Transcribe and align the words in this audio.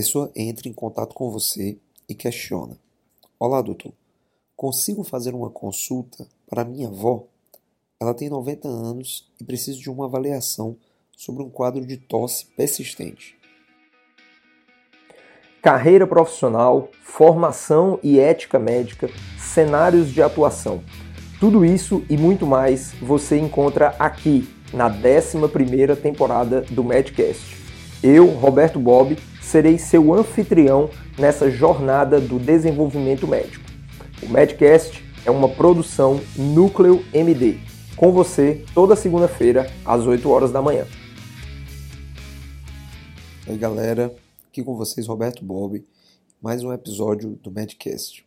pessoa 0.00 0.32
entra 0.34 0.66
em 0.66 0.72
contato 0.72 1.14
com 1.14 1.30
você 1.30 1.76
e 2.08 2.14
questiona: 2.14 2.74
Olá, 3.38 3.60
doutor, 3.60 3.92
consigo 4.56 5.04
fazer 5.04 5.34
uma 5.34 5.50
consulta 5.50 6.26
para 6.48 6.64
minha 6.64 6.88
avó? 6.88 7.26
Ela 8.00 8.14
tem 8.14 8.30
90 8.30 8.66
anos 8.66 9.30
e 9.38 9.44
precisa 9.44 9.78
de 9.78 9.90
uma 9.90 10.06
avaliação 10.06 10.74
sobre 11.14 11.42
um 11.42 11.50
quadro 11.50 11.84
de 11.84 11.98
tosse 11.98 12.46
persistente. 12.46 13.38
Carreira 15.60 16.06
profissional, 16.06 16.88
formação 17.02 18.00
e 18.02 18.18
ética 18.18 18.58
médica, 18.58 19.10
cenários 19.38 20.10
de 20.10 20.22
atuação. 20.22 20.82
Tudo 21.38 21.62
isso 21.62 22.02
e 22.08 22.16
muito 22.16 22.46
mais 22.46 22.94
você 23.02 23.38
encontra 23.38 23.88
aqui 23.98 24.48
na 24.72 24.88
11ª 24.90 25.94
temporada 25.94 26.62
do 26.62 26.82
Medcast. 26.82 27.60
Eu, 28.02 28.28
Roberto 28.28 28.80
Bob, 28.80 29.14
serei 29.50 29.78
seu 29.78 30.14
anfitrião 30.14 30.88
nessa 31.18 31.50
jornada 31.50 32.20
do 32.20 32.38
desenvolvimento 32.38 33.26
médico. 33.26 33.64
O 34.22 34.28
Medcast 34.28 35.04
é 35.26 35.30
uma 35.30 35.48
produção 35.48 36.20
Núcleo 36.36 37.04
MD, 37.12 37.58
com 37.96 38.12
você 38.12 38.64
toda 38.72 38.94
segunda-feira 38.94 39.68
às 39.84 40.06
8 40.06 40.30
horas 40.30 40.52
da 40.52 40.62
manhã. 40.62 40.86
Oi 43.48 43.58
galera, 43.58 44.14
aqui 44.48 44.62
com 44.62 44.76
vocês 44.76 45.08
Roberto 45.08 45.44
Bob, 45.44 45.84
mais 46.40 46.62
um 46.62 46.72
episódio 46.72 47.30
do 47.42 47.50
Medcast. 47.50 48.24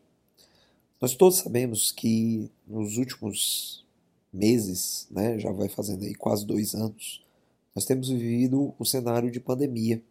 Nós 1.00 1.16
todos 1.16 1.38
sabemos 1.38 1.90
que 1.94 2.52
nos 2.68 2.98
últimos 2.98 3.86
meses, 4.34 5.08
né, 5.10 5.40
já 5.40 5.54
vai 5.54 5.70
fazendo 5.70 6.04
aí 6.04 6.16
quase 6.16 6.46
dois 6.46 6.76
anos, 6.76 7.24
nós 7.74 7.86
temos 7.86 8.10
vivido 8.10 8.74
o 8.78 8.84
cenário 8.84 9.32
de 9.32 9.40
pandemia 9.40 10.04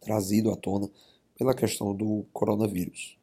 trazido 0.00 0.50
à 0.50 0.56
tona 0.56 0.88
pela 1.36 1.54
questão 1.54 1.94
do 1.94 2.24
coronavírus. 2.32 3.16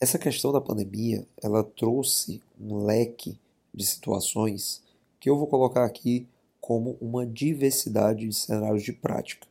Essa 0.00 0.18
questão 0.18 0.52
da 0.52 0.60
pandemia, 0.60 1.26
ela 1.42 1.64
trouxe 1.64 2.42
um 2.60 2.84
leque 2.84 3.38
de 3.72 3.86
situações 3.86 4.82
que 5.18 5.30
eu 5.30 5.38
vou 5.38 5.46
colocar 5.46 5.84
aqui 5.84 6.26
como 6.60 6.98
uma 7.00 7.24
diversidade 7.24 8.26
de 8.26 8.34
cenários 8.34 8.82
de 8.82 8.92
prática. 8.92 9.46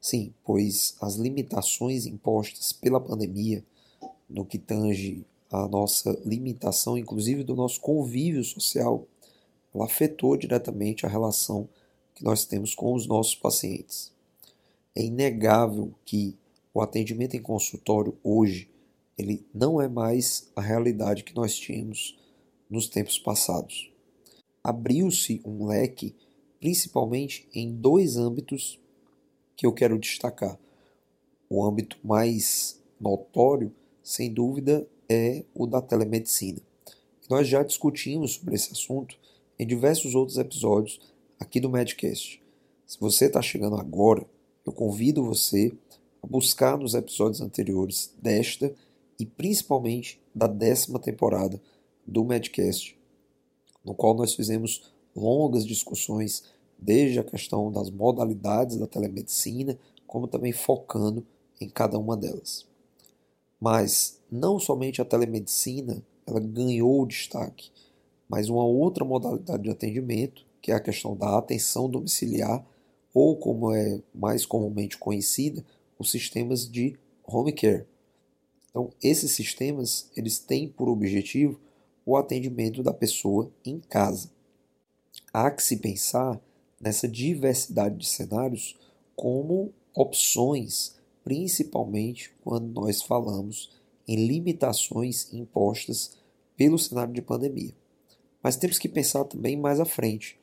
Sim, 0.00 0.34
pois 0.44 0.94
as 1.00 1.14
limitações 1.14 2.04
impostas 2.06 2.72
pela 2.72 3.00
pandemia, 3.00 3.64
no 4.28 4.44
que 4.44 4.58
tange 4.58 5.24
a 5.50 5.66
nossa 5.68 6.18
limitação, 6.24 6.98
inclusive 6.98 7.42
do 7.42 7.56
nosso 7.56 7.80
convívio 7.80 8.44
social, 8.44 9.06
ela 9.74 9.84
afetou 9.84 10.36
diretamente 10.36 11.06
a 11.06 11.08
relação 11.08 11.68
que 12.14 12.24
nós 12.24 12.44
temos 12.44 12.74
com 12.74 12.94
os 12.94 13.06
nossos 13.06 13.34
pacientes. 13.34 14.12
É 14.96 15.02
inegável 15.02 15.92
que 16.06 16.34
o 16.72 16.80
atendimento 16.80 17.36
em 17.36 17.42
consultório 17.42 18.16
hoje 18.24 18.70
ele 19.18 19.46
não 19.52 19.80
é 19.80 19.88
mais 19.88 20.50
a 20.56 20.60
realidade 20.60 21.22
que 21.22 21.34
nós 21.34 21.54
tínhamos 21.54 22.18
nos 22.68 22.88
tempos 22.88 23.18
passados. 23.18 23.92
Abriu-se 24.64 25.40
um 25.44 25.66
leque, 25.66 26.14
principalmente 26.58 27.46
em 27.54 27.72
dois 27.72 28.16
âmbitos 28.16 28.80
que 29.54 29.66
eu 29.66 29.72
quero 29.72 29.98
destacar. 29.98 30.58
O 31.48 31.64
âmbito 31.64 31.98
mais 32.02 32.82
notório, 32.98 33.72
sem 34.02 34.32
dúvida, 34.32 34.88
é 35.08 35.44
o 35.54 35.66
da 35.66 35.80
telemedicina. 35.80 36.60
Nós 37.28 37.46
já 37.46 37.62
discutimos 37.62 38.32
sobre 38.32 38.54
esse 38.54 38.72
assunto 38.72 39.18
em 39.58 39.66
diversos 39.66 40.14
outros 40.14 40.38
episódios 40.38 41.00
aqui 41.38 41.60
do 41.60 41.68
Medcast. 41.68 42.42
Se 42.86 42.98
você 42.98 43.26
está 43.26 43.42
chegando 43.42 43.76
agora, 43.76 44.26
eu 44.66 44.72
convido 44.72 45.24
você 45.24 45.72
a 46.22 46.26
buscar 46.26 46.76
nos 46.76 46.94
episódios 46.94 47.40
anteriores 47.40 48.12
desta 48.20 48.74
e 49.18 49.24
principalmente 49.24 50.20
da 50.34 50.48
décima 50.48 50.98
temporada 50.98 51.60
do 52.04 52.24
Medcast, 52.24 52.98
no 53.84 53.94
qual 53.94 54.14
nós 54.14 54.34
fizemos 54.34 54.92
longas 55.14 55.64
discussões 55.64 56.44
desde 56.78 57.18
a 57.18 57.24
questão 57.24 57.70
das 57.70 57.90
modalidades 57.90 58.76
da 58.76 58.86
telemedicina, 58.86 59.78
como 60.06 60.26
também 60.26 60.52
focando 60.52 61.24
em 61.60 61.68
cada 61.68 61.98
uma 61.98 62.16
delas. 62.16 62.66
Mas 63.58 64.20
não 64.30 64.58
somente 64.58 65.00
a 65.00 65.04
telemedicina 65.04 66.02
ela 66.26 66.40
ganhou 66.40 67.06
destaque, 67.06 67.70
mas 68.28 68.48
uma 68.48 68.64
outra 68.64 69.04
modalidade 69.04 69.62
de 69.62 69.70
atendimento, 69.70 70.44
que 70.60 70.72
é 70.72 70.74
a 70.74 70.80
questão 70.80 71.16
da 71.16 71.38
atenção 71.38 71.88
domiciliar, 71.88 72.66
ou 73.18 73.34
como 73.34 73.72
é 73.72 74.02
mais 74.14 74.44
comumente 74.44 74.98
conhecida, 74.98 75.64
os 75.98 76.10
sistemas 76.10 76.70
de 76.70 76.98
home 77.24 77.50
care. 77.50 77.86
Então, 78.68 78.92
esses 79.02 79.30
sistemas, 79.30 80.10
eles 80.14 80.38
têm 80.38 80.68
por 80.68 80.86
objetivo 80.86 81.58
o 82.04 82.14
atendimento 82.14 82.82
da 82.82 82.92
pessoa 82.92 83.50
em 83.64 83.80
casa. 83.80 84.30
Há 85.32 85.50
que 85.50 85.62
se 85.62 85.78
pensar 85.78 86.38
nessa 86.78 87.08
diversidade 87.08 87.96
de 87.96 88.06
cenários 88.06 88.78
como 89.14 89.72
opções, 89.94 90.96
principalmente 91.24 92.34
quando 92.44 92.68
nós 92.68 93.00
falamos 93.00 93.70
em 94.06 94.26
limitações 94.26 95.32
impostas 95.32 96.18
pelo 96.54 96.78
cenário 96.78 97.14
de 97.14 97.22
pandemia. 97.22 97.74
Mas 98.42 98.56
temos 98.56 98.78
que 98.78 98.90
pensar 98.90 99.24
também 99.24 99.56
mais 99.56 99.80
à 99.80 99.86
frente. 99.86 100.38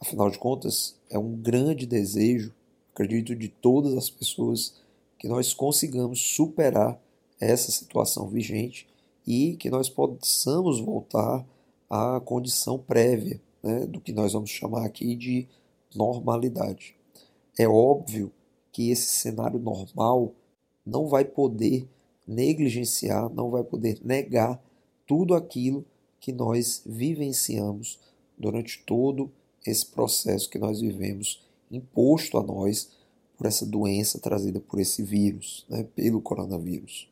Afinal 0.00 0.30
de 0.30 0.38
contas, 0.38 0.96
é 1.10 1.18
um 1.18 1.36
grande 1.36 1.86
desejo, 1.86 2.54
acredito, 2.94 3.36
de 3.36 3.48
todas 3.48 3.94
as 3.94 4.08
pessoas 4.08 4.74
que 5.18 5.28
nós 5.28 5.52
consigamos 5.52 6.20
superar 6.34 6.98
essa 7.38 7.70
situação 7.70 8.26
vigente 8.26 8.88
e 9.26 9.56
que 9.56 9.68
nós 9.68 9.90
possamos 9.90 10.80
voltar 10.80 11.46
à 11.88 12.18
condição 12.20 12.78
prévia 12.78 13.38
né, 13.62 13.86
do 13.86 14.00
que 14.00 14.12
nós 14.12 14.32
vamos 14.32 14.48
chamar 14.48 14.86
aqui 14.86 15.14
de 15.14 15.46
normalidade. 15.94 16.96
É 17.58 17.68
óbvio 17.68 18.32
que 18.72 18.90
esse 18.90 19.08
cenário 19.08 19.58
normal 19.58 20.32
não 20.86 21.08
vai 21.08 21.26
poder 21.26 21.86
negligenciar, 22.26 23.28
não 23.28 23.50
vai 23.50 23.62
poder 23.62 23.98
negar 24.02 24.58
tudo 25.06 25.34
aquilo 25.34 25.84
que 26.18 26.32
nós 26.32 26.82
vivenciamos 26.86 27.98
durante 28.38 28.82
todo 28.86 29.30
esse 29.64 29.86
processo 29.86 30.48
que 30.48 30.58
nós 30.58 30.80
vivemos 30.80 31.42
imposto 31.70 32.38
a 32.38 32.42
nós 32.42 32.90
por 33.36 33.46
essa 33.46 33.64
doença 33.64 34.18
trazida 34.18 34.60
por 34.60 34.80
esse 34.80 35.02
vírus, 35.02 35.64
né, 35.68 35.82
pelo 35.94 36.20
coronavírus. 36.20 37.08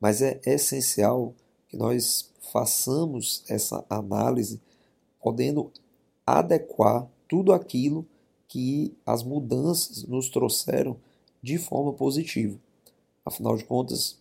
Mas 0.00 0.22
é 0.22 0.40
essencial 0.46 1.34
que 1.68 1.76
nós 1.76 2.30
façamos 2.52 3.42
essa 3.48 3.84
análise 3.88 4.60
podendo 5.20 5.70
adequar 6.26 7.08
tudo 7.28 7.52
aquilo 7.52 8.06
que 8.48 8.96
as 9.04 9.22
mudanças 9.22 10.04
nos 10.04 10.28
trouxeram 10.28 10.96
de 11.42 11.58
forma 11.58 11.92
positiva. 11.92 12.58
Afinal 13.24 13.56
de 13.56 13.64
contas, 13.64 14.18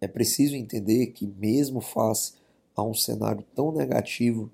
é 0.00 0.06
preciso 0.06 0.54
entender 0.54 1.08
que, 1.08 1.26
mesmo 1.26 1.80
face 1.80 2.34
a 2.74 2.82
um 2.82 2.94
cenário 2.94 3.44
tão 3.54 3.72
negativo 3.72 4.50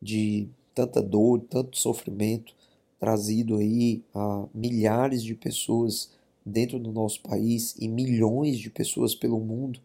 de 0.00 0.48
tanta 0.78 1.02
dor, 1.02 1.40
tanto 1.40 1.76
sofrimento 1.76 2.54
trazido 3.00 3.56
aí 3.56 4.00
a 4.14 4.46
milhares 4.54 5.24
de 5.24 5.34
pessoas 5.34 6.10
dentro 6.46 6.78
do 6.78 6.92
nosso 6.92 7.20
país 7.20 7.74
e 7.80 7.88
milhões 7.88 8.58
de 8.60 8.70
pessoas 8.70 9.12
pelo 9.12 9.40
mundo, 9.40 9.80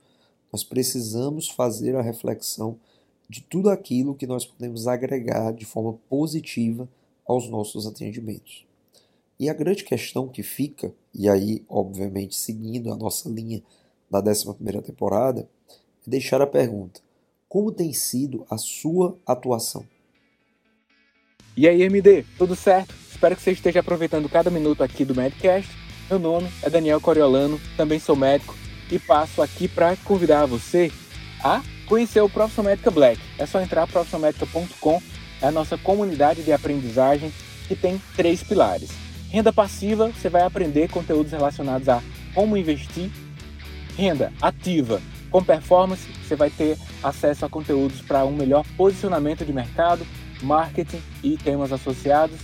nós 0.52 0.64
precisamos 0.64 1.50
fazer 1.50 1.96
a 1.96 2.02
reflexão 2.02 2.78
de 3.28 3.42
tudo 3.42 3.72
aquilo 3.72 4.14
que 4.14 4.28
nós 4.28 4.46
podemos 4.46 4.88
agregar 4.88 5.52
de 5.52 5.66
forma 5.66 5.94
positiva 6.08 6.88
aos 7.26 7.50
nossos 7.50 7.88
atendimentos. 7.88 8.64
E 9.40 9.50
a 9.50 9.54
grande 9.54 9.84
questão 9.84 10.28
que 10.28 10.44
fica, 10.44 10.94
e 11.12 11.28
aí, 11.28 11.64
obviamente, 11.68 12.36
seguindo 12.36 12.94
a 12.94 12.96
nossa 12.96 13.28
linha 13.28 13.64
da 14.12 14.20
11 14.20 14.82
temporada, 14.84 15.50
é 16.06 16.10
deixar 16.10 16.40
a 16.40 16.48
pergunta: 16.48 17.02
como 17.50 17.72
tem 17.72 17.92
sido 17.94 18.46
a 18.48 18.60
sua 18.60 19.18
atuação? 19.26 19.84
E 21.56 21.68
aí, 21.68 21.84
MD, 21.84 22.26
tudo 22.36 22.56
certo? 22.56 22.96
Espero 23.12 23.36
que 23.36 23.42
você 23.44 23.52
esteja 23.52 23.82
aproveitando 23.82 24.28
cada 24.28 24.50
minuto 24.50 24.84
aqui 24.84 25.06
do 25.06 25.14
Medcast. 25.14 25.70
Meu 26.10 26.18
nome 26.18 26.50
é 26.64 26.70
Daniel 26.70 27.00
Coriolano, 27.00 27.62
também 27.78 28.00
sou 28.00 28.16
médico 28.16 28.58
e 28.92 28.98
passo 28.98 29.40
aqui 29.40 29.68
para 29.68 29.96
convidar 29.98 30.48
você 30.48 30.92
a 31.44 31.62
conhecer 31.86 32.22
o 32.22 32.30
Profissão 32.30 32.64
Médica 32.64 32.90
Black. 32.90 33.22
É 33.38 33.46
só 33.46 33.62
entrar 33.62 33.86
profissionalmedica.com, 33.86 35.00
é 35.44 35.48
a 35.48 35.52
nossa 35.52 35.78
comunidade 35.78 36.42
de 36.42 36.52
aprendizagem 36.52 37.32
que 37.68 37.76
tem 37.76 38.02
três 38.16 38.42
pilares. 38.42 38.90
Renda 39.30 39.54
passiva, 39.54 40.08
você 40.08 40.30
vai 40.30 40.42
aprender 40.42 40.90
conteúdos 40.90 41.32
relacionados 41.32 41.88
a 41.88 42.02
como 42.34 42.58
investir. 42.58 43.12
Renda 43.96 44.34
ativa, 44.42 45.00
com 45.30 45.44
performance, 45.44 46.08
você 46.24 46.36
vai 46.36 46.50
ter 46.50 46.80
acesso 47.04 47.46
a 47.46 47.50
conteúdos 47.50 48.02
para 48.02 48.26
um 48.26 48.36
melhor 48.36 48.66
posicionamento 48.76 49.46
de 49.46 49.54
mercado, 49.54 50.04
marketing 50.44 51.02
e 51.24 51.38
temas 51.38 51.72
associados. 51.72 52.40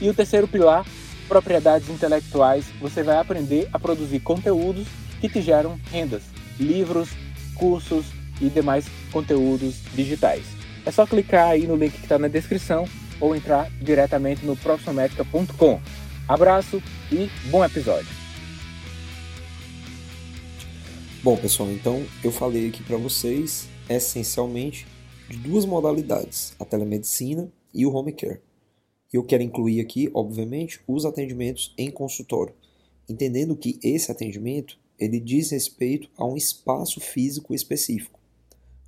E 0.00 0.08
o 0.08 0.14
terceiro 0.14 0.46
pilar 0.46 0.84
propriedades 1.30 1.88
intelectuais, 1.88 2.66
você 2.80 3.04
vai 3.04 3.16
aprender 3.16 3.68
a 3.72 3.78
produzir 3.78 4.18
conteúdos 4.18 4.88
que 5.20 5.28
te 5.28 5.40
geram 5.40 5.78
rendas, 5.90 6.24
livros, 6.58 7.10
cursos 7.54 8.06
e 8.40 8.48
demais 8.48 8.86
conteúdos 9.12 9.76
digitais. 9.94 10.44
É 10.84 10.90
só 10.90 11.06
clicar 11.06 11.50
aí 11.50 11.68
no 11.68 11.76
link 11.76 11.92
que 11.92 12.02
está 12.02 12.18
na 12.18 12.26
descrição 12.26 12.84
ou 13.20 13.36
entrar 13.36 13.70
diretamente 13.80 14.44
no 14.44 14.56
profissionalmedica.com. 14.56 15.80
Abraço 16.26 16.82
e 17.12 17.30
bom 17.48 17.64
episódio. 17.64 18.08
Bom, 21.22 21.36
pessoal, 21.36 21.70
então 21.70 22.02
eu 22.24 22.32
falei 22.32 22.68
aqui 22.68 22.82
para 22.82 22.96
vocês 22.96 23.68
essencialmente 23.88 24.86
de 25.30 25.36
duas 25.36 25.64
modalidades, 25.64 26.56
a 26.58 26.64
telemedicina 26.64 27.52
e 27.72 27.86
o 27.86 27.94
home 27.94 28.12
care. 28.12 28.40
Eu 29.12 29.22
quero 29.22 29.44
incluir 29.44 29.80
aqui, 29.80 30.10
obviamente, 30.12 30.80
os 30.88 31.04
atendimentos 31.04 31.72
em 31.78 31.88
consultório, 31.88 32.52
entendendo 33.08 33.54
que 33.54 33.78
esse 33.80 34.10
atendimento 34.10 34.76
ele 34.98 35.20
diz 35.20 35.52
respeito 35.52 36.10
a 36.16 36.24
um 36.26 36.36
espaço 36.36 37.00
físico 37.00 37.54
específico. 37.54 38.18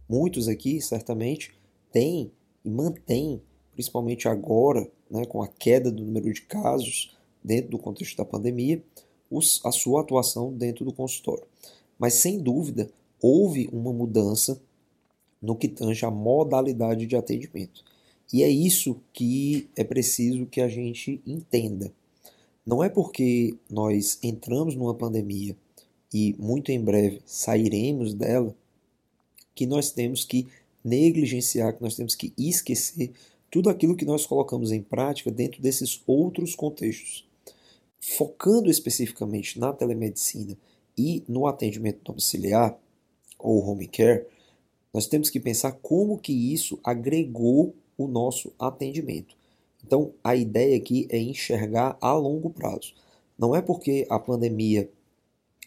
Muitos 0.09 0.49
aqui, 0.49 0.81
certamente, 0.81 1.55
têm 1.93 2.33
e 2.65 2.71
mantêm, 2.71 3.41
principalmente 3.73 4.27
agora, 4.27 4.91
né, 5.09 5.25
com 5.25 5.43
a 5.43 5.47
queda 5.47 5.93
do 5.93 6.05
número 6.05 6.33
de 6.33 6.43
casos 6.43 7.17
dentro 7.43 7.71
do 7.71 7.79
contexto 7.79 8.17
da 8.17 8.25
pandemia, 8.25 8.83
os, 9.31 9.61
a 9.65 9.71
sua 9.71 10.01
atuação 10.01 10.53
dentro 10.53 10.85
do 10.85 10.93
consultório. 10.93 11.47
Mas, 11.97 12.15
sem 12.15 12.41
dúvida, 12.41 12.91
houve 13.21 13.69
uma 13.73 13.93
mudança 13.93 14.61
no 15.43 15.57
que 15.57 15.67
tange 15.69 16.07
a 16.07 16.11
modalidade 16.11 17.05
de 17.05 17.17
atendimento. 17.17 17.85
E 18.33 18.43
é 18.43 18.49
isso 18.49 18.97
que 19.13 19.69
é 19.77 19.83
preciso 19.83 20.47
que 20.47 20.61
a 20.61 20.69
gente 20.69 21.21
entenda. 21.27 21.93
Não 22.65 22.83
é 22.83 22.89
porque 22.89 23.57
nós 23.69 24.19
entramos 24.23 24.77
numa 24.77 24.95
pandemia 24.95 25.57
e 26.15 26.35
muito 26.39 26.71
em 26.71 26.81
breve 26.81 27.21
sairemos 27.27 28.15
dela 28.15 28.55
que 29.55 29.67
nós 29.67 29.91
temos 29.91 30.25
que 30.25 30.47
negligenciar, 30.85 31.75
que 31.75 31.83
nós 31.83 31.97
temos 31.97 32.15
que 32.15 32.33
esquecer 32.39 33.13
tudo 33.51 33.69
aquilo 33.69 33.97
que 33.97 34.05
nós 34.05 34.25
colocamos 34.25 34.73
em 34.73 34.81
prática 34.81 35.31
dentro 35.31 35.61
desses 35.61 36.01
outros 36.07 36.55
contextos. 36.55 37.29
Focando 38.01 38.71
especificamente 38.71 39.59
na 39.59 39.73
telemedicina 39.73 40.57
e 40.97 41.23
no 41.29 41.47
atendimento 41.47 42.01
domiciliar 42.03 42.79
ou 43.39 43.63
home 43.65 43.87
care, 43.87 44.27
nós 44.93 45.07
temos 45.07 45.31
que 45.31 45.41
pensar 45.41 45.73
como 45.73 46.19
que 46.19 46.33
isso 46.33 46.79
agregou 46.85 47.75
o 47.97 48.07
nosso 48.07 48.53
atendimento. 48.59 49.35
Então, 49.85 50.13
a 50.23 50.37
ideia 50.37 50.77
aqui 50.77 51.07
é 51.11 51.19
enxergar 51.19 51.97
a 52.01 52.13
longo 52.13 52.51
prazo. 52.51 52.95
Não 53.39 53.55
é 53.55 53.63
porque 53.63 54.07
a 54.09 54.19
pandemia 54.19 54.91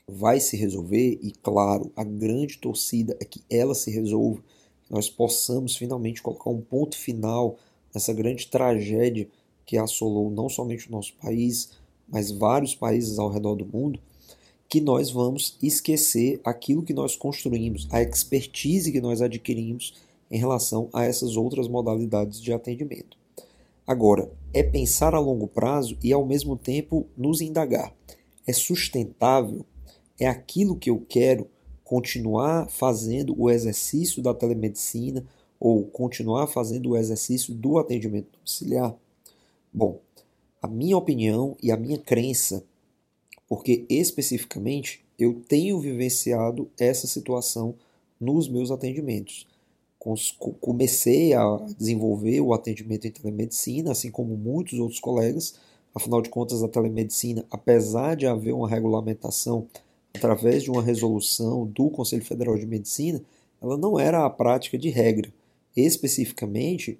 vai 0.08 0.40
se 0.40 0.56
resolver, 0.56 1.20
e 1.22 1.32
claro, 1.32 1.92
a 1.96 2.04
grande 2.04 2.58
torcida 2.58 3.18
é 3.20 3.26
que 3.26 3.42
ela 3.50 3.74
se 3.74 3.90
resolva, 3.90 4.44
nós 4.90 5.10
possamos 5.10 5.76
finalmente 5.76 6.22
colocar 6.22 6.50
um 6.52 6.62
ponto 6.62 6.96
final 6.96 7.58
nessa 7.94 8.14
grande 8.14 8.48
tragédia 8.48 9.28
que 9.66 9.78
assolou 9.78 10.30
não 10.30 10.48
somente 10.48 10.88
o 10.88 10.92
nosso 10.92 11.16
país, 11.16 11.72
mas 12.08 12.30
vários 12.30 12.76
países 12.76 13.18
ao 13.18 13.30
redor 13.30 13.56
do 13.56 13.66
mundo, 13.66 14.00
que 14.76 14.82
nós 14.82 15.10
vamos 15.10 15.58
esquecer 15.64 16.42
aquilo 16.44 16.84
que 16.84 16.94
nós 16.94 17.16
construímos, 17.16 17.88
a 17.90 18.02
expertise 18.02 18.92
que 18.92 19.00
nós 19.00 19.22
adquirimos 19.22 19.94
em 20.30 20.38
relação 20.38 20.90
a 20.92 21.06
essas 21.06 21.38
outras 21.38 21.70
modalidades 21.70 22.42
de 22.42 22.52
atendimento. 22.52 23.18
Agora, 23.88 24.30
é 24.54 24.62
pensar 24.62 25.16
a 25.16 25.20
longo 25.20 25.48
prazo 25.48 25.98
e 26.04 26.12
ao 26.12 26.26
mesmo 26.26 26.58
tempo 26.58 27.08
nos 27.16 27.40
indagar. 27.40 27.96
É 28.46 28.52
sustentável? 28.52 29.66
É 30.20 30.28
aquilo 30.28 30.76
que 30.76 30.90
eu 30.90 31.06
quero 31.08 31.48
continuar 31.82 32.68
fazendo 32.70 33.34
o 33.42 33.50
exercício 33.50 34.22
da 34.22 34.34
telemedicina 34.34 35.26
ou 35.58 35.86
continuar 35.86 36.48
fazendo 36.48 36.90
o 36.90 36.98
exercício 36.98 37.54
do 37.54 37.78
atendimento 37.78 38.28
domiciliar? 38.34 38.94
Bom, 39.74 40.02
a 40.62 40.68
minha 40.68 40.98
opinião 40.98 41.56
e 41.64 41.72
a 41.72 41.78
minha 41.78 41.98
crença, 41.98 42.62
porque 43.48 43.86
especificamente 43.90 45.04
eu 45.18 45.42
tenho 45.48 45.80
vivenciado 45.80 46.70
essa 46.80 47.08
situação 47.08 47.76
nos 48.20 48.48
meus 48.48 48.72
atendimentos 48.72 49.46
comecei 50.62 51.34
a 51.34 51.58
desenvolver 51.78 52.40
o 52.40 52.54
atendimento 52.54 53.08
em 53.08 53.12
telemedicina, 53.12 53.92
assim 53.92 54.12
como 54.12 54.38
muitos 54.38 54.78
outros 54.78 55.00
colegas. 55.00 55.56
Afinal 55.96 56.22
de 56.22 56.30
contas, 56.30 56.62
a 56.62 56.68
telemedicina, 56.68 57.44
apesar 57.50 58.16
de 58.16 58.28
haver 58.28 58.54
uma 58.54 58.70
regulamentação 58.70 59.68
através 60.14 60.64
de 60.64 60.70
uma 60.70 60.84
resolução 60.84 61.66
do 61.66 61.90
Conselho 61.90 62.24
Federal 62.24 62.56
de 62.56 62.68
Medicina, 62.68 63.22
ela 63.62 63.78
não 63.78 64.00
era 64.00 64.26
a 64.26 64.30
prática 64.30 64.78
de 64.78 64.90
regra. 64.90 65.34
Especificamente, 65.76 67.00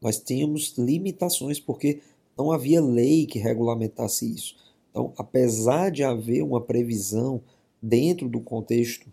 nós 0.00 0.18
tínhamos 0.18 0.74
limitações 0.78 1.60
porque 1.60 2.00
não 2.36 2.50
havia 2.50 2.80
lei 2.80 3.26
que 3.26 3.38
regulamentasse 3.38 4.32
isso. 4.32 4.56
Então, 4.94 5.12
apesar 5.18 5.90
de 5.90 6.04
haver 6.04 6.42
uma 6.42 6.60
previsão 6.60 7.42
dentro 7.82 8.28
do 8.28 8.40
contexto 8.40 9.06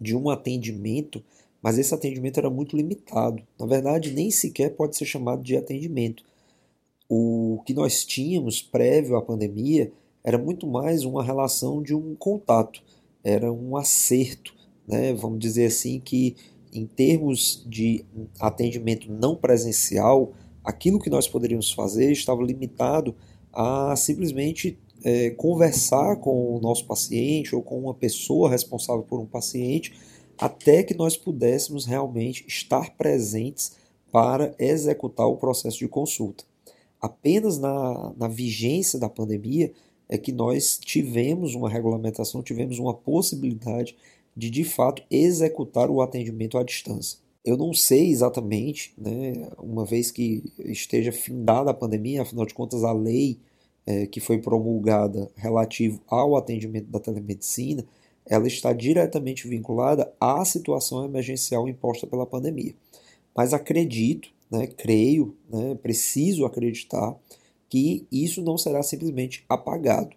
de 0.00 0.16
um 0.16 0.30
atendimento 0.30 1.22
mas 1.62 1.78
esse 1.78 1.92
atendimento 1.94 2.38
era 2.38 2.50
muito 2.50 2.76
limitado. 2.76 3.42
Na 3.58 3.66
verdade, 3.66 4.12
nem 4.12 4.30
sequer 4.30 4.70
pode 4.70 4.96
ser 4.96 5.04
chamado 5.04 5.42
de 5.42 5.56
atendimento. 5.56 6.24
O 7.08 7.62
que 7.66 7.74
nós 7.74 8.04
tínhamos 8.04 8.62
prévio 8.62 9.16
à 9.16 9.22
pandemia 9.22 9.90
era 10.22 10.38
muito 10.38 10.66
mais 10.66 11.04
uma 11.04 11.22
relação 11.24 11.82
de 11.82 11.94
um 11.94 12.14
contato, 12.14 12.82
era 13.24 13.52
um 13.52 13.76
acerto, 13.76 14.54
né? 14.86 15.12
vamos 15.14 15.38
dizer 15.38 15.66
assim, 15.66 15.98
que 16.00 16.36
em 16.72 16.86
termos 16.86 17.64
de 17.66 18.04
atendimento 18.38 19.10
não 19.10 19.34
presencial, 19.34 20.34
aquilo 20.62 20.98
que 20.98 21.08
nós 21.08 21.26
poderíamos 21.26 21.72
fazer 21.72 22.12
estava 22.12 22.42
limitado 22.42 23.14
a 23.52 23.94
simplesmente 23.96 24.78
é, 25.04 25.30
conversar 25.30 26.16
com 26.16 26.56
o 26.56 26.60
nosso 26.60 26.86
paciente 26.86 27.54
ou 27.54 27.62
com 27.62 27.78
uma 27.78 27.94
pessoa 27.94 28.50
responsável 28.50 29.02
por 29.02 29.20
um 29.20 29.26
paciente 29.26 29.94
até 30.36 30.82
que 30.82 30.94
nós 30.94 31.16
pudéssemos 31.16 31.84
realmente 31.84 32.44
estar 32.46 32.96
presentes 32.96 33.72
para 34.10 34.54
executar 34.58 35.26
o 35.26 35.36
processo 35.36 35.78
de 35.78 35.88
consulta. 35.88 36.44
Apenas 37.00 37.58
na, 37.58 38.12
na 38.16 38.28
vigência 38.28 38.98
da 38.98 39.08
pandemia 39.08 39.72
é 40.08 40.16
que 40.16 40.32
nós 40.32 40.78
tivemos 40.78 41.54
uma 41.54 41.68
regulamentação, 41.68 42.42
tivemos 42.42 42.78
uma 42.78 42.94
possibilidade 42.94 43.96
de 44.36 44.48
de 44.48 44.64
fato 44.64 45.02
executar 45.10 45.90
o 45.90 46.00
atendimento 46.00 46.56
à 46.56 46.62
distância. 46.62 47.18
Eu 47.44 47.56
não 47.56 47.72
sei 47.72 48.10
exatamente, 48.10 48.92
né, 48.98 49.48
uma 49.58 49.84
vez 49.84 50.10
que 50.10 50.52
esteja 50.58 51.12
findada 51.12 51.70
a 51.70 51.74
pandemia, 51.74 52.22
afinal 52.22 52.44
de 52.44 52.52
contas, 52.54 52.84
a 52.84 52.92
lei 52.92 53.38
é, 53.86 54.06
que 54.06 54.20
foi 54.20 54.38
promulgada 54.38 55.30
relativo 55.36 56.00
ao 56.08 56.36
atendimento 56.36 56.90
da 56.90 57.00
telemedicina 57.00 57.86
ela 58.28 58.46
está 58.46 58.72
diretamente 58.72 59.48
vinculada 59.48 60.12
à 60.20 60.44
situação 60.44 61.04
emergencial 61.04 61.66
imposta 61.66 62.06
pela 62.06 62.26
pandemia. 62.26 62.74
Mas 63.34 63.54
acredito, 63.54 64.30
né, 64.50 64.66
creio, 64.66 65.34
né, 65.48 65.74
preciso 65.76 66.44
acreditar 66.44 67.16
que 67.68 68.06
isso 68.12 68.42
não 68.42 68.58
será 68.58 68.82
simplesmente 68.82 69.44
apagado. 69.48 70.14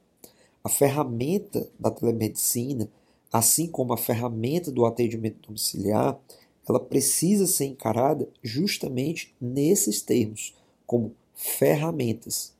A 0.63 0.69
ferramenta 0.69 1.69
da 1.79 1.89
telemedicina, 1.89 2.89
assim 3.31 3.67
como 3.67 3.93
a 3.93 3.97
ferramenta 3.97 4.71
do 4.71 4.85
atendimento 4.85 5.47
domiciliar, 5.47 6.19
ela 6.71 6.79
precisa 6.79 7.45
ser 7.45 7.65
encarada 7.65 8.27
justamente 8.41 9.35
nesses 9.39 10.01
termos, 10.01 10.55
como 10.87 11.13
ferramentas. 11.35 12.53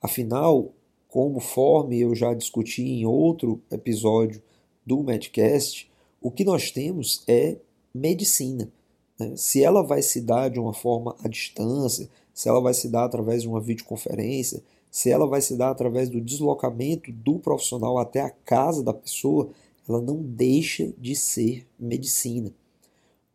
Afinal, 0.00 0.72
conforme 1.08 2.00
eu 2.00 2.14
já 2.14 2.32
discuti 2.34 2.82
em 2.82 3.04
outro 3.04 3.60
episódio 3.70 4.42
do 4.86 5.02
Medcast, 5.02 5.90
o 6.20 6.30
que 6.30 6.44
nós 6.44 6.70
temos 6.70 7.22
é 7.26 7.58
medicina. 7.94 8.70
Né? 9.18 9.34
Se 9.36 9.62
ela 9.62 9.82
vai 9.82 10.02
se 10.02 10.20
dar 10.20 10.48
de 10.48 10.58
uma 10.58 10.72
forma 10.72 11.16
à 11.22 11.28
distância, 11.28 12.08
se 12.32 12.48
ela 12.48 12.60
vai 12.60 12.74
se 12.74 12.88
dar 12.88 13.04
através 13.04 13.42
de 13.42 13.48
uma 13.48 13.60
videoconferência, 13.60 14.62
se 14.90 15.10
ela 15.10 15.26
vai 15.26 15.40
se 15.40 15.56
dar 15.56 15.70
através 15.70 16.08
do 16.08 16.20
deslocamento 16.20 17.10
do 17.10 17.38
profissional 17.38 17.98
até 17.98 18.20
a 18.20 18.30
casa 18.30 18.82
da 18.82 18.94
pessoa, 18.94 19.50
ela 19.88 20.00
não 20.00 20.22
deixa 20.22 20.92
de 20.98 21.16
ser 21.16 21.66
medicina. 21.78 22.52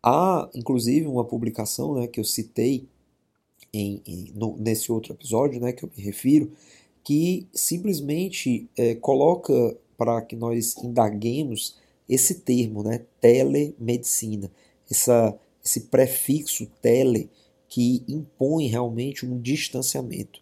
Há, 0.01 0.49
inclusive, 0.53 1.07
uma 1.07 1.25
publicação 1.25 1.95
né, 1.95 2.07
que 2.07 2.19
eu 2.19 2.23
citei 2.23 2.87
em, 3.73 4.01
em, 4.05 4.31
no, 4.33 4.55
nesse 4.57 4.91
outro 4.91 5.13
episódio, 5.13 5.59
né, 5.59 5.71
que 5.71 5.83
eu 5.83 5.91
me 5.95 6.03
refiro, 6.03 6.51
que 7.03 7.47
simplesmente 7.53 8.69
é, 8.77 8.95
coloca 8.95 9.77
para 9.97 10.21
que 10.21 10.35
nós 10.35 10.75
indaguemos 10.77 11.77
esse 12.07 12.35
termo, 12.35 12.83
né, 12.83 13.01
telemedicina, 13.19 14.51
essa, 14.89 15.37
esse 15.63 15.81
prefixo 15.81 16.67
tele 16.81 17.29
que 17.67 18.03
impõe 18.07 18.67
realmente 18.67 19.25
um 19.25 19.39
distanciamento. 19.39 20.41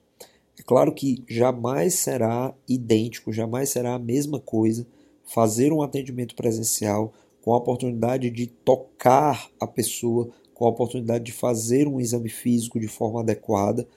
É 0.58 0.64
claro 0.64 0.94
que 0.94 1.24
jamais 1.28 1.96
será 1.96 2.54
idêntico, 2.68 3.34
jamais 3.34 3.70
será 3.70 3.96
a 3.96 4.00
mesma 4.00 4.40
coisa 4.40 4.86
fazer 5.24 5.74
um 5.74 5.82
atendimento 5.82 6.36
presencial 6.36 7.14
com 7.46 7.54
a 7.54 7.58
oportunidade 7.58 8.32
de 8.32 8.48
tocar 8.48 9.52
a 9.60 9.68
pessoa, 9.68 10.32
com 10.52 10.66
a 10.66 10.70
oportunidade 10.70 11.26
de 11.26 11.32
fazer 11.32 11.88
um 11.88 12.02
exame 12.02 12.28
físico 12.28 12.80
de 12.80 12.88
forma 12.88 13.22
adequada 13.22 13.88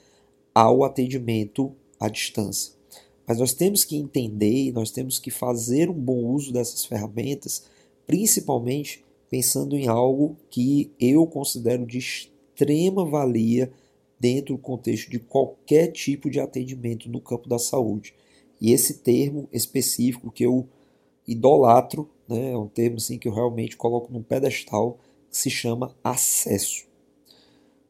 ao 0.55 0.85
atendimento 0.85 1.73
à 1.99 2.11
distância. 2.11 2.75
Mas 3.27 3.39
nós 3.39 3.55
temos 3.55 3.87
que 3.87 3.97
entender 3.97 4.71
nós 4.73 4.91
temos 4.91 5.19
que 5.19 5.31
fazer 5.31 5.89
um 5.89 5.95
bom 5.95 6.27
uso 6.27 6.53
dessas 6.53 6.85
ferramentas, 6.85 7.65
principalmente 8.07 9.03
pensando 9.31 9.79
em 9.79 9.89
algo 9.89 10.37
que 10.51 10.93
eu 11.01 11.27
considero 11.27 11.87
de 11.87 11.97
extrema 11.97 13.03
valia 13.03 13.73
dentro 14.21 14.57
do 14.57 14.61
contexto 14.61 15.11
de 15.11 15.19
qualquer 15.19 15.91
tipo 15.93 16.29
de 16.29 16.39
atendimento 16.39 17.09
no 17.09 17.21
campo 17.21 17.49
da 17.49 17.59
saúde. 17.59 18.13
E 18.61 18.73
esse 18.73 18.99
termo 18.99 19.49
específico 19.51 20.31
que 20.31 20.45
eu 20.45 20.69
idolatro, 21.29 22.09
né, 22.27 22.53
é 22.53 22.57
um 22.57 22.67
termo 22.67 22.97
assim 22.97 23.19
que 23.19 23.29
eu 23.29 23.33
realmente 23.33 23.77
coloco 23.77 24.13
num 24.13 24.23
pedestal, 24.23 24.99
que 25.31 25.37
se 25.37 25.51
chama 25.51 25.95
acesso. 26.03 26.87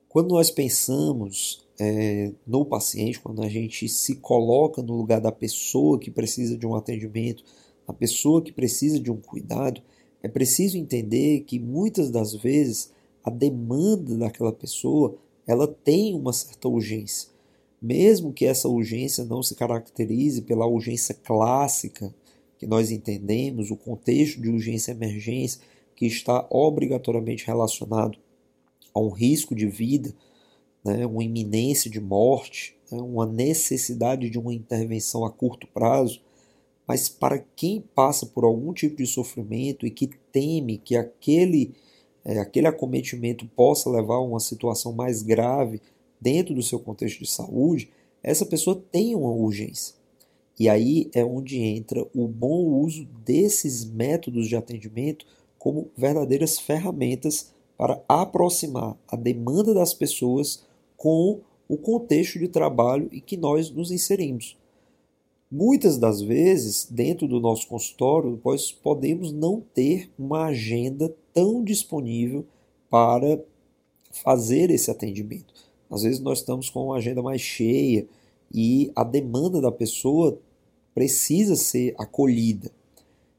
Quando 0.09 0.31
nós 0.31 0.51
pensamos 0.51 1.65
é, 1.79 2.33
no 2.45 2.65
paciente, 2.65 3.21
quando 3.21 3.43
a 3.43 3.49
gente 3.49 3.89
se 3.89 4.17
coloca 4.17 4.83
no 4.83 4.97
lugar 4.97 5.21
da 5.21 5.31
pessoa 5.31 5.99
que 5.99 6.11
precisa 6.11 6.59
de 6.59 6.67
um 6.67 6.75
atendimento, 6.75 7.45
a 7.87 7.93
pessoa 7.93 8.43
que 8.43 8.53
precisa 8.53 8.99
de 8.99 9.11
um 9.11 9.17
cuidado, 9.17 9.81
é 10.23 10.29
preciso 10.29 10.77
entender 10.77 11.41
que 11.41 11.61
muitas 11.61 12.11
das 12.11 12.35
vezes 12.35 12.93
a 13.23 13.31
demanda 13.31 14.17
daquela 14.17 14.53
pessoa 14.53 15.17
ela 15.47 15.67
tem 15.69 16.15
uma 16.15 16.33
certa 16.33 16.69
urgência. 16.69 17.31
Mesmo 17.81 18.33
que 18.33 18.45
essa 18.45 18.69
urgência 18.69 19.25
não 19.25 19.43
se 19.43 19.55
caracterize 19.55 20.43
pela 20.43 20.67
urgência 20.67 21.15
clássica 21.15 22.13
que 22.59 22.67
nós 22.67 22.91
entendemos, 22.91 23.71
o 23.71 23.77
contexto 23.77 24.41
de 24.41 24.49
urgência 24.49 24.91
e 24.91 24.95
emergência, 24.95 25.61
que 25.95 26.07
está 26.07 26.47
obrigatoriamente 26.51 27.47
relacionado 27.47 28.19
a 28.93 29.01
um 29.01 29.11
risco 29.11 29.55
de 29.55 29.67
vida, 29.67 30.15
né, 30.85 31.07
uma 31.07 31.23
iminência 31.23 31.91
de 31.91 32.01
morte, 32.01 32.77
né, 32.91 33.01
uma 33.01 33.27
necessidade 33.27 34.29
de 34.29 34.39
uma 34.39 34.55
intervenção 34.55 35.25
a 35.25 35.31
curto 35.31 35.67
prazo, 35.67 36.21
mas 36.87 37.09
para 37.09 37.39
quem 37.55 37.81
passa 37.95 38.27
por 38.27 38.45
algum 38.45 38.73
tipo 38.73 38.97
de 38.97 39.07
sofrimento 39.07 39.87
e 39.87 39.91
que 39.91 40.07
teme 40.33 40.79
que 40.79 40.97
aquele, 40.97 41.75
é, 42.25 42.39
aquele 42.39 42.67
acometimento 42.67 43.47
possa 43.47 43.91
levar 43.91 44.15
a 44.15 44.23
uma 44.23 44.41
situação 44.41 44.93
mais 44.93 45.23
grave 45.23 45.81
dentro 46.21 46.55
do 46.55 46.63
seu 46.63 46.79
contexto 46.81 47.19
de 47.19 47.31
saúde, 47.31 47.91
essa 48.23 48.47
pessoa 48.47 48.83
tem 48.91 49.15
uma 49.15 49.31
urgência. 49.31 49.98
E 50.59 50.69
aí 50.69 51.09
é 51.15 51.25
onde 51.25 51.59
entra 51.59 52.05
o 52.15 52.27
bom 52.27 52.65
uso 52.83 53.07
desses 53.25 53.85
métodos 53.85 54.49
de 54.49 54.57
atendimento 54.57 55.25
como 55.59 55.91
verdadeiras 55.97 56.59
ferramentas 56.59 57.53
para 57.77 58.03
aproximar 58.09 58.97
a 59.07 59.17
demanda 59.17 59.73
das 59.73 59.95
pessoas 59.95 60.65
com 60.97 61.41
o 61.69 61.77
contexto 61.77 62.39
de 62.39 62.49
trabalho 62.49 63.09
em 63.13 63.21
que 63.21 63.37
nós 63.37 63.71
nos 63.71 63.91
inserimos. 63.91 64.57
Muitas 65.51 65.97
das 65.97 66.21
vezes, 66.21 66.87
dentro 66.91 67.27
do 67.27 67.41
nosso 67.41 67.69
consultório, 67.69 68.41
nós 68.45 68.73
podemos 68.73 69.33
não 69.33 69.63
ter 69.73 70.11
uma 70.19 70.47
agenda 70.47 71.15
tão 71.33 71.63
disponível 71.63 72.45
para 72.91 73.41
fazer 74.11 74.71
esse 74.71 74.91
atendimento. 74.91 75.55
Às 75.91 76.03
vezes 76.03 76.21
nós 76.21 76.41
estamos 76.41 76.69
com 76.69 76.87
uma 76.87 76.97
agenda 76.97 77.23
mais 77.23 77.41
cheia 77.41 78.07
e 78.53 78.91
a 78.95 79.05
demanda 79.05 79.61
da 79.61 79.73
pessoa 79.73 80.39
precisa 80.99 81.55
ser 81.55 81.95
acolhida. 81.97 82.73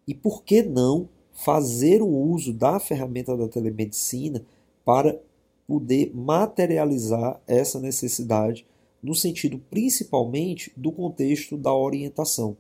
E 0.08 0.16
por 0.16 0.46
que 0.46 0.64
não 0.64 1.10
fazer 1.34 2.02
o 2.02 2.08
uso 2.08 2.54
da 2.54 2.80
ferramenta 2.80 3.36
da 3.36 3.50
telemedicina 3.50 4.46
para 4.86 5.22
poder 5.68 6.10
materializar 6.16 7.42
essa 7.46 7.78
necessidade 7.78 8.66
no 9.04 9.14
sentido 9.14 9.60
principalmente 9.70 10.72
do 10.76 10.90
contexto 10.90 11.58
da 11.58 11.74
orientação. 11.74 12.56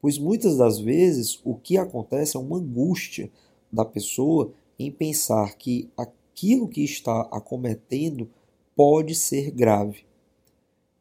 Pois 0.00 0.18
muitas 0.18 0.56
das 0.56 0.78
vezes 0.78 1.40
o 1.44 1.56
que 1.56 1.76
acontece 1.76 2.36
é 2.36 2.40
uma 2.40 2.58
angústia 2.58 3.28
da 3.72 3.84
pessoa 3.84 4.52
em 4.78 4.88
pensar 4.88 5.56
que 5.56 5.90
aquilo 5.96 6.68
que 6.68 6.84
está 6.84 7.22
acometendo 7.32 8.30
pode 8.76 9.16
ser 9.16 9.50
grave. 9.50 10.04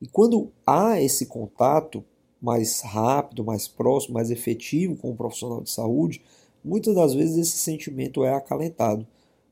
E 0.01 0.07
quando 0.07 0.51
há 0.65 0.99
esse 0.99 1.27
contato 1.27 2.03
mais 2.41 2.81
rápido, 2.81 3.43
mais 3.43 3.67
próximo, 3.67 4.13
mais 4.13 4.31
efetivo 4.31 4.95
com 4.95 5.11
o 5.11 5.15
profissional 5.15 5.61
de 5.61 5.71
saúde, 5.71 6.21
muitas 6.63 6.95
das 6.95 7.13
vezes 7.13 7.37
esse 7.37 7.57
sentimento 7.57 8.23
é 8.23 8.33
acalentado. 8.33 9.05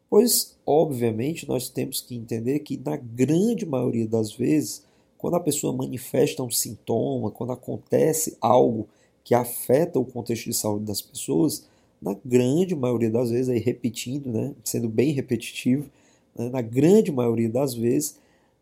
Pois, 0.10 0.56
obviamente, 0.66 1.48
nós 1.48 1.68
temos 1.68 2.02
que 2.02 2.16
entender 2.16 2.60
que, 2.60 2.78
na 2.78 2.96
grande 2.96 3.66
maioria 3.66 4.08
das 4.08 4.32
vezes, 4.32 4.84
quando 5.18 5.36
a 5.36 5.40
pessoa 5.40 5.74
manifesta 5.74 6.44
um 6.44 6.52
sintoma, 6.52 7.32
quando 7.32 7.54
acontece 7.54 8.38
algo 8.40 8.88
que 9.24 9.34
afeta 9.34 10.00
o 10.00 10.06
contexto 10.06 10.46
de 10.46 10.54
saúde 10.54 10.86
das 10.86 11.02
pessoas, 11.02 11.66
na 12.00 12.16
grande 12.24 12.76
maioria 12.76 13.10
das 13.10 13.32
vezes, 13.32 13.50
aí 13.50 13.60
repetindo, 13.60 14.32
né, 14.32 14.54
sendo 14.64 14.88
bem 14.88 15.12
repetitivo, 15.12 15.90
né, 16.38 16.50
na 16.50 16.62
grande 16.62 17.12
maioria 17.12 17.50
das 17.50 17.74
vezes, 17.74 18.20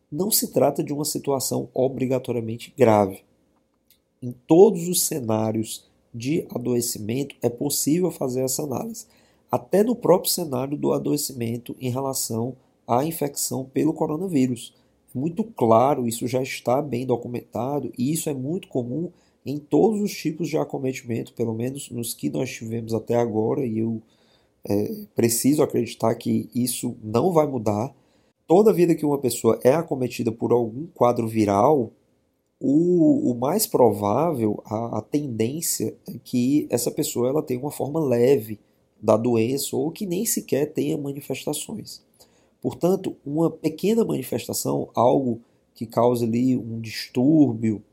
não 0.09 0.31
se 0.31 0.47
trata 0.47 0.81
de 0.81 0.93
uma 0.93 1.03
situação 1.03 1.67
obrigatoriamente 1.73 2.73
grave 2.77 3.21
em 4.23 4.33
todos 4.47 4.87
os 4.87 5.03
cenários 5.03 5.85
de 6.13 6.47
adoecimento 6.49 7.35
é 7.41 7.49
possível 7.49 8.09
fazer 8.09 8.41
essa 8.41 8.63
análise, 8.63 9.05
até 9.51 9.83
no 9.83 9.95
próprio 9.95 10.31
cenário 10.31 10.77
do 10.77 10.93
adoecimento 10.93 11.75
em 11.79 11.89
relação 11.89 12.55
à 12.87 13.03
infecção 13.03 13.65
pelo 13.65 13.93
coronavírus. 13.93 14.73
É 15.13 15.19
muito 15.19 15.43
claro, 15.43 16.07
isso 16.07 16.25
já 16.25 16.41
está 16.41 16.81
bem 16.81 17.05
documentado 17.05 17.91
e 17.97 18.13
isso 18.13 18.29
é 18.29 18.33
muito 18.33 18.69
comum 18.69 19.11
em 19.45 19.57
todos 19.57 19.99
os 19.99 20.15
tipos 20.15 20.47
de 20.47 20.57
acometimento, 20.57 21.33
pelo 21.33 21.53
menos 21.53 21.89
nos 21.89 22.13
que 22.13 22.29
nós 22.29 22.49
tivemos 22.49 22.93
até 22.93 23.15
agora, 23.15 23.65
e 23.65 23.79
eu 23.79 24.01
é, 24.63 24.89
preciso 25.13 25.61
acreditar 25.61 26.15
que 26.15 26.49
isso 26.55 26.95
não 27.03 27.33
vai 27.33 27.45
mudar. 27.45 27.93
Toda 28.47 28.71
vida 28.71 28.95
que 28.95 29.05
uma 29.05 29.17
pessoa 29.17 29.59
é 29.63 29.73
acometida 29.73 30.31
por 30.31 30.53
algum 30.53 30.87
quadro 30.87 31.27
viral, 31.27 31.91
o, 32.65 33.29
o 33.29 33.35
mais 33.35 33.67
provável, 33.67 34.63
a, 34.63 34.99
a, 34.99 35.01
tendência 35.01 35.97
é 36.07 36.13
que 36.23 36.65
essa 36.69 36.89
pessoa 36.89 37.27
ela 37.27 37.43
tenha 37.43 37.59
uma 37.59 37.69
forma 37.69 37.99
leve 37.99 38.57
da 39.01 39.17
doença 39.17 39.75
ou 39.75 39.91
que 39.91 40.05
nem 40.05 40.25
sequer 40.25 40.71
tenha 40.71 40.97
manifestações. 40.97 42.01
Portanto, 42.61 43.17
uma 43.25 43.51
pequena 43.51 44.05
manifestação, 44.05 44.87
algo 44.95 45.41
que 45.75 45.85
cause 45.85 46.23
ali 46.23 46.55
um 46.55 46.79
distúrbio 46.79 47.83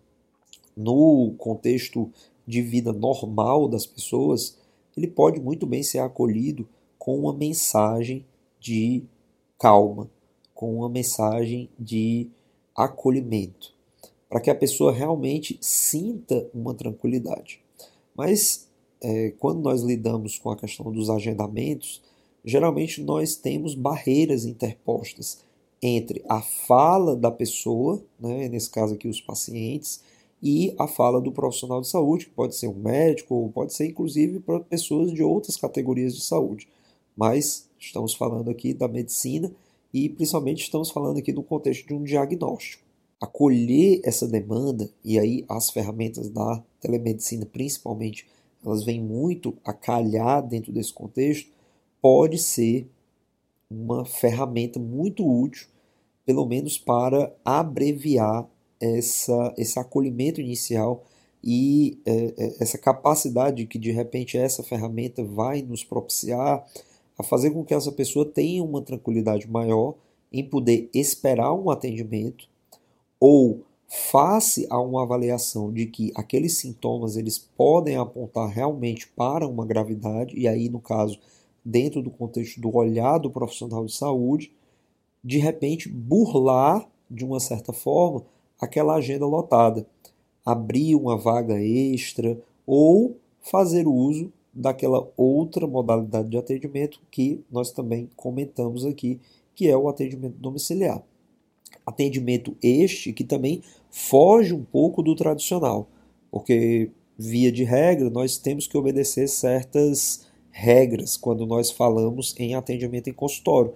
no 0.77 1.35
contexto 1.37 2.09
de 2.47 2.63
vida 2.63 2.93
normal 2.93 3.67
das 3.67 3.85
pessoas, 3.85 4.57
ele 4.97 5.09
pode 5.09 5.41
muito 5.41 5.67
bem 5.67 5.83
ser 5.83 5.99
acolhido 5.99 6.69
com 6.97 7.19
uma 7.19 7.33
mensagem 7.33 8.25
de 8.61 9.03
calma, 9.59 10.09
com 10.55 10.77
uma 10.77 10.89
mensagem 10.89 11.69
de 11.77 12.29
acolhimento 12.77 13.80
para 14.31 14.41
que 14.41 14.49
a 14.49 14.55
pessoa 14.55 14.93
realmente 14.93 15.59
sinta 15.61 16.49
uma 16.55 16.73
tranquilidade. 16.73 17.61
Mas 18.15 18.69
é, 19.03 19.33
quando 19.41 19.61
nós 19.61 19.83
lidamos 19.83 20.39
com 20.39 20.51
a 20.51 20.57
questão 20.57 20.93
dos 20.93 21.11
agendamentos, 21.11 22.01
geralmente 22.45 23.03
nós 23.03 23.35
temos 23.35 23.75
barreiras 23.75 24.45
interpostas 24.45 25.39
entre 25.83 26.23
a 26.29 26.41
fala 26.41 27.17
da 27.17 27.31
pessoa, 27.31 28.01
né, 28.21 28.49
nesse 28.49 28.71
caso 28.71 28.95
aqui 28.95 29.09
os 29.09 29.21
pacientes, 29.21 30.01
e 30.43 30.75
a 30.79 30.87
fala 30.87 31.21
do 31.21 31.33
profissional 31.33 31.81
de 31.81 31.89
saúde, 31.89 32.27
que 32.27 32.33
pode 32.33 32.55
ser 32.55 32.69
um 32.69 32.75
médico 32.75 33.35
ou 33.35 33.51
pode 33.51 33.75
ser 33.75 33.87
inclusive 33.87 34.39
para 34.39 34.61
pessoas 34.61 35.13
de 35.13 35.23
outras 35.23 35.57
categorias 35.57 36.15
de 36.15 36.23
saúde. 36.23 36.69
Mas 37.17 37.69
estamos 37.79 38.15
falando 38.15 38.49
aqui 38.49 38.73
da 38.73 38.87
medicina 38.87 39.53
e 39.93 40.09
principalmente 40.09 40.63
estamos 40.63 40.91
falando 40.91 41.19
aqui 41.19 41.33
no 41.33 41.43
contexto 41.43 41.89
de 41.89 41.95
um 41.95 42.05
diagnóstico 42.05 42.90
acolher 43.21 44.01
essa 44.03 44.27
demanda, 44.27 44.91
e 45.05 45.19
aí 45.19 45.45
as 45.49 45.71
ferramentas 45.71 46.31
da 46.31 46.63
telemedicina, 46.81 47.45
principalmente, 47.45 48.27
elas 48.65 48.83
vêm 48.83 49.01
muito 49.03 49.57
a 49.65 49.73
calhar 49.73 50.47
dentro 50.47 50.73
desse 50.73 50.93
contexto, 50.93 51.51
pode 52.01 52.39
ser 52.39 52.89
uma 53.71 54.05
ferramenta 54.05 54.81
muito 54.81 55.25
útil, 55.25 55.69
pelo 56.25 56.47
menos 56.47 56.79
para 56.79 57.35
abreviar 57.45 58.49
essa, 58.81 59.55
esse 59.57 59.79
acolhimento 59.79 60.41
inicial 60.41 61.05
e 61.43 61.99
é, 62.05 62.35
é 62.37 62.63
essa 62.63 62.79
capacidade 62.79 63.67
que 63.67 63.79
de 63.79 63.91
repente 63.91 64.37
essa 64.37 64.63
ferramenta 64.63 65.23
vai 65.23 65.63
nos 65.63 65.85
propiciar 65.85 66.67
a 67.19 67.23
fazer 67.23 67.51
com 67.51 67.65
que 67.65 67.75
essa 67.75 67.93
pessoa 67.93 68.25
tenha 68.25 68.63
uma 68.63 68.83
tranquilidade 68.83 69.49
maior 69.49 69.95
em 70.33 70.45
poder 70.45 70.89
esperar 70.95 71.53
um 71.53 71.71
atendimento 71.71 72.49
ou 73.21 73.63
face 73.87 74.67
a 74.71 74.81
uma 74.81 75.03
avaliação 75.03 75.73
de 75.73 75.85
que 75.85 76.13
aqueles 76.15 76.57
sintomas 76.57 77.17
eles 77.17 77.39
podem 77.39 77.97
apontar 77.97 78.49
realmente 78.49 79.07
para 79.09 79.47
uma 79.47 79.67
gravidade, 79.67 80.35
e 80.39 80.49
aí, 80.49 80.69
no 80.69 80.81
caso, 80.81 81.19
dentro 81.65 82.01
do 82.01 82.11
contexto 82.11 82.61
do 82.61 82.75
olhar 82.75 83.19
do 83.19 83.31
profissional 83.31 83.85
de 83.85 83.93
saúde, 83.93 84.53
de 85.23 85.39
repente 85.39 85.89
burlar, 85.89 86.89
de 87.11 87.25
uma 87.25 87.41
certa 87.41 87.73
forma, 87.73 88.25
aquela 88.61 88.95
agenda 88.95 89.27
lotada, 89.27 89.87
abrir 90.47 90.95
uma 90.95 91.17
vaga 91.17 91.61
extra 91.61 92.41
ou 92.65 93.17
fazer 93.41 93.87
uso 93.87 94.33
daquela 94.55 95.09
outra 95.17 95.67
modalidade 95.67 96.29
de 96.29 96.37
atendimento 96.37 97.01
que 97.11 97.45
nós 97.51 97.73
também 97.73 98.09
comentamos 98.17 98.85
aqui, 98.85 99.21
que 99.55 99.69
é 99.69 99.77
o 99.77 99.89
atendimento 99.89 100.37
domiciliar. 100.39 101.03
Atendimento 101.85 102.57
este 102.63 103.13
que 103.13 103.25
também 103.25 103.63
foge 103.91 104.55
um 104.55 104.63
pouco 104.63 105.03
do 105.03 105.15
tradicional, 105.15 105.89
porque 106.31 106.91
via 107.19 107.51
de 107.51 107.65
regra 107.65 108.09
nós 108.09 108.39
temos 108.39 108.67
que 108.67 108.79
obedecer 108.79 109.29
certas 109.29 110.27
regras 110.51 111.17
quando 111.17 111.47
nós 111.47 111.71
falamos 111.71 112.35
em 112.39 112.55
atendimento 112.55 113.09
em 113.09 113.13
consultório. 113.13 113.73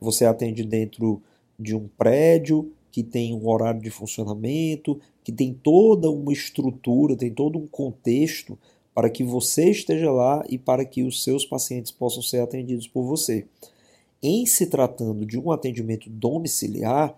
Você 0.00 0.24
atende 0.24 0.64
dentro 0.64 1.22
de 1.58 1.74
um 1.74 1.88
prédio 1.96 2.72
que 2.90 3.02
tem 3.02 3.34
um 3.34 3.48
horário 3.48 3.80
de 3.80 3.90
funcionamento, 3.90 5.00
que 5.22 5.32
tem 5.32 5.52
toda 5.52 6.10
uma 6.10 6.32
estrutura, 6.32 7.16
tem 7.16 7.30
todo 7.30 7.58
um 7.58 7.66
contexto 7.66 8.58
para 8.94 9.10
que 9.10 9.22
você 9.22 9.70
esteja 9.70 10.10
lá 10.10 10.44
e 10.48 10.58
para 10.58 10.84
que 10.84 11.02
os 11.02 11.22
seus 11.22 11.44
pacientes 11.44 11.92
possam 11.92 12.22
ser 12.22 12.40
atendidos 12.40 12.88
por 12.88 13.04
você. 13.04 13.46
Em 14.20 14.44
se 14.46 14.66
tratando 14.66 15.24
de 15.24 15.38
um 15.38 15.52
atendimento 15.52 16.10
domiciliar, 16.10 17.16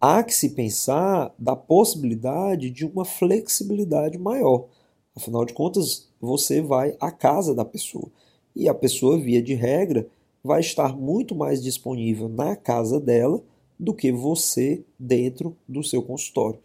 há 0.00 0.22
que 0.22 0.34
se 0.34 0.50
pensar 0.50 1.34
da 1.38 1.56
possibilidade 1.56 2.70
de 2.70 2.84
uma 2.84 3.04
flexibilidade 3.04 4.18
maior. 4.18 4.66
Afinal 5.14 5.44
de 5.44 5.54
contas, 5.54 6.08
você 6.20 6.60
vai 6.60 6.96
à 7.00 7.10
casa 7.10 7.54
da 7.54 7.64
pessoa 7.64 8.10
e 8.54 8.68
a 8.68 8.74
pessoa, 8.74 9.18
via 9.18 9.42
de 9.42 9.54
regra, 9.54 10.08
vai 10.42 10.60
estar 10.60 10.96
muito 10.96 11.34
mais 11.34 11.62
disponível 11.62 12.28
na 12.28 12.56
casa 12.56 12.98
dela 12.98 13.42
do 13.78 13.92
que 13.92 14.10
você 14.10 14.82
dentro 14.98 15.54
do 15.68 15.82
seu 15.82 16.02
consultório. 16.02 16.58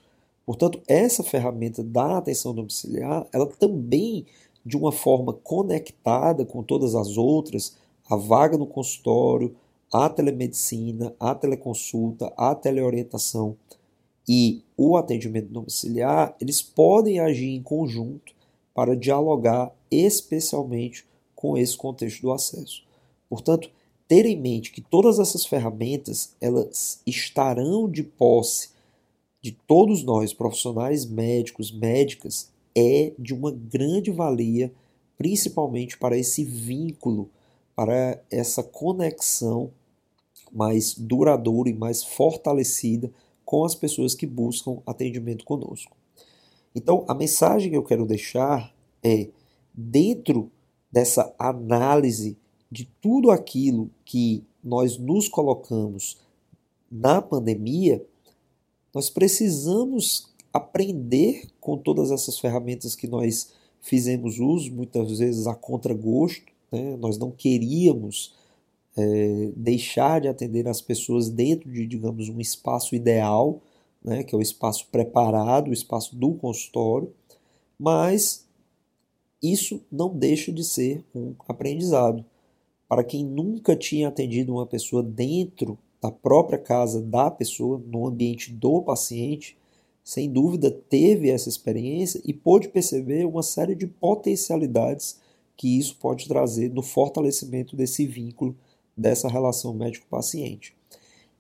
Portanto, 0.45 0.81
essa 0.88 1.23
ferramenta 1.23 1.83
da 1.83 2.17
atenção 2.17 2.53
domiciliar, 2.53 3.27
ela 3.33 3.45
também, 3.45 4.25
de 4.65 4.77
uma 4.77 4.91
forma 4.91 5.33
conectada 5.33 6.45
com 6.45 6.63
todas 6.63 6.95
as 6.95 7.17
outras, 7.17 7.75
a 8.09 8.15
vaga 8.15 8.57
no 8.57 8.67
consultório, 8.67 9.55
a 9.91 10.10
telemedicina, 10.10 11.13
a 11.19 11.36
teleconsulta, 11.36 12.31
a 12.38 12.55
teleorientação 12.55 13.57
e 14.27 14.63
o 14.77 14.95
atendimento 14.95 15.50
domiciliar, 15.50 16.36
eles 16.39 16.62
podem 16.62 17.19
agir 17.19 17.50
em 17.50 17.62
conjunto 17.62 18.33
para 18.74 18.95
dialogar 18.95 19.74
especialmente 19.89 21.05
com 21.36 21.57
esse 21.57 21.75
contexto 21.75 22.21
do 22.21 22.31
acesso. 22.31 22.83
Portanto, 23.29 23.69
ter 24.07 24.25
em 24.25 24.39
mente 24.39 24.71
que 24.71 24.81
todas 24.81 25.19
essas 25.19 25.45
ferramentas 25.45 26.36
elas 26.39 27.01
estarão 27.05 27.89
de 27.89 28.03
posse 28.03 28.69
de 29.41 29.51
todos 29.51 30.03
nós, 30.03 30.33
profissionais 30.33 31.05
médicos, 31.05 31.71
médicas, 31.71 32.51
é 32.75 33.12
de 33.17 33.33
uma 33.33 33.51
grande 33.51 34.12
valia, 34.12 34.71
principalmente 35.17 35.98
para 35.98 36.17
esse 36.17 36.43
vínculo, 36.43 37.29
para 37.75 38.24
essa 38.29 38.62
conexão 38.62 39.71
mais 40.51 40.93
duradoura 40.93 41.70
e 41.70 41.74
mais 41.74 42.03
fortalecida 42.03 43.12
com 43.46 43.63
as 43.63 43.75
pessoas 43.75 44.13
que 44.13 44.25
buscam 44.25 44.81
atendimento 44.86 45.46
conosco. 45.46 45.96
Então, 46.75 47.05
a 47.08 47.13
mensagem 47.13 47.72
que 47.72 47.77
eu 47.77 47.84
quero 47.84 48.05
deixar 48.05 48.74
é: 49.03 49.29
dentro 49.74 50.51
dessa 50.91 51.34
análise 51.38 52.38
de 52.72 52.86
tudo 53.01 53.31
aquilo 53.31 53.90
que 54.05 54.44
nós 54.64 54.98
nos 54.98 55.27
colocamos 55.27 56.18
na 56.90 57.22
pandemia, 57.22 58.05
nós 58.94 59.09
precisamos 59.09 60.29
aprender 60.53 61.48
com 61.59 61.77
todas 61.77 62.11
essas 62.11 62.37
ferramentas 62.37 62.96
que 62.96 63.07
nós 63.07 63.53
fizemos 63.79 64.40
uso, 64.40 64.72
muitas 64.72 65.20
vezes 65.20 65.48
a 65.48 65.55
contragosto, 65.55 66.51
né? 66.72 66.96
nós 66.98 67.18
não 67.18 67.31
queríamos 67.31 68.35
é, 68.98 69.51
deixar 69.56 70.22
de 70.22 70.27
atender 70.27 70.68
as 70.68 70.82
pessoas 70.82 71.30
dentro 71.30 71.72
de, 71.72 71.86
digamos, 71.86 72.30
um 72.30 72.40
espaço 72.40 72.96
ideal, 72.96 73.62
né? 74.04 74.24
que 74.24 74.36
é 74.36 74.38
o 74.38 74.42
espaço 74.42 74.88
preparado, 74.92 75.70
o 75.70 75.74
espaço 75.74 76.16
do 76.16 76.34
consultório, 76.34 77.14
mas 77.80 78.46
isso 79.42 79.82
não 79.92 80.16
deixa 80.16 80.51
de 80.51 80.64
ser 80.64 81.04
um 81.16 81.34
aprendizado. 81.48 82.24
Para 82.88 83.04
quem 83.04 83.25
nunca 83.25 83.75
tinha 83.75 84.10
atendido 84.10 84.54
uma 84.54 84.66
pessoa 84.66 85.01
dentro 85.01 85.77
da 86.01 86.12
própria 86.12 86.60
casa 86.60 87.01
da 87.01 87.32
pessoa, 87.32 87.82
no 87.86 88.08
ambiente 88.08 88.51
do 88.51 88.82
paciente, 88.82 89.58
sem 90.04 90.32
dúvida 90.32 90.72
teve 90.72 91.30
essa 91.30 91.48
experiência 91.48 92.22
e 92.25 92.34
pôde 92.34 92.70
perceber 92.70 93.25
uma 93.25 93.44
série 93.44 93.75
de 93.75 93.86
potencialidades 93.88 95.20
que 95.56 95.77
isso 95.77 95.96
pode 95.98 96.27
trazer 96.27 96.72
no 96.72 96.82
fortalecimento 96.82 97.75
desse 97.75 98.06
vínculo, 98.06 98.56
dessa 99.01 99.27
relação 99.27 99.74
médico-paciente. 99.74 100.75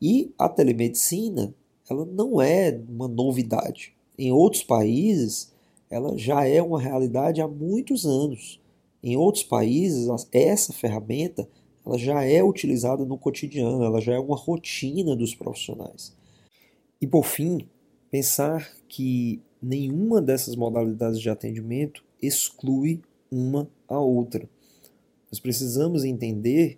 E 0.01 0.33
a 0.37 0.49
telemedicina, 0.49 1.53
ela 1.89 2.05
não 2.05 2.41
é 2.41 2.81
uma 2.89 3.07
novidade. 3.07 3.93
Em 4.17 4.31
outros 4.31 4.63
países, 4.63 5.53
ela 5.89 6.17
já 6.17 6.45
é 6.45 6.61
uma 6.61 6.81
realidade 6.81 7.41
há 7.41 7.47
muitos 7.47 8.05
anos. 8.05 8.59
Em 9.03 9.15
outros 9.15 9.43
países, 9.43 10.07
essa 10.31 10.73
ferramenta 10.73 11.47
ela 11.85 11.97
já 11.97 12.23
é 12.23 12.43
utilizada 12.43 13.05
no 13.05 13.17
cotidiano, 13.17 13.83
ela 13.83 13.99
já 13.99 14.13
é 14.13 14.19
uma 14.19 14.35
rotina 14.35 15.15
dos 15.15 15.33
profissionais. 15.33 16.15
E 17.01 17.07
por 17.07 17.25
fim, 17.25 17.67
pensar 18.09 18.71
que 18.87 19.41
nenhuma 19.61 20.21
dessas 20.21 20.55
modalidades 20.55 21.19
de 21.19 21.29
atendimento 21.29 22.03
exclui 22.21 23.01
uma 23.31 23.67
a 23.87 23.99
outra. 23.99 24.47
Nós 25.31 25.39
precisamos 25.39 26.03
entender 26.03 26.77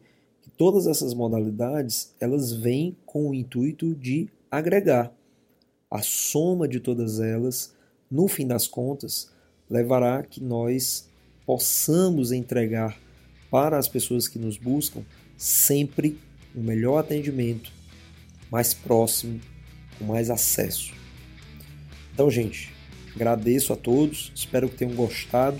todas 0.57 0.87
essas 0.87 1.13
modalidades, 1.13 2.13
elas 2.19 2.51
vêm 2.51 2.95
com 3.05 3.29
o 3.29 3.33
intuito 3.33 3.93
de 3.95 4.29
agregar. 4.49 5.11
A 5.89 6.01
soma 6.01 6.67
de 6.67 6.79
todas 6.79 7.19
elas, 7.19 7.73
no 8.09 8.27
fim 8.27 8.47
das 8.47 8.67
contas, 8.67 9.31
levará 9.69 10.23
que 10.23 10.41
nós 10.41 11.07
possamos 11.45 12.31
entregar 12.31 12.97
para 13.49 13.77
as 13.77 13.87
pessoas 13.87 14.27
que 14.27 14.39
nos 14.39 14.57
buscam 14.57 15.03
sempre 15.37 16.17
o 16.55 16.59
um 16.59 16.63
melhor 16.63 16.99
atendimento, 16.99 17.71
mais 18.49 18.73
próximo, 18.73 19.39
com 19.97 20.05
mais 20.05 20.29
acesso. 20.29 20.93
Então, 22.13 22.29
gente, 22.29 22.71
agradeço 23.15 23.73
a 23.73 23.75
todos, 23.75 24.31
espero 24.35 24.69
que 24.69 24.77
tenham 24.77 24.95
gostado 24.95 25.59